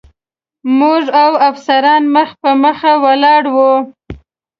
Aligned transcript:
موږ 0.79 1.03
او 1.23 1.31
افسران 1.49 2.03
مخ 2.15 2.29
په 2.41 2.51
مخ 2.63 2.79
ولاړ 3.03 3.43
و. 3.53 3.57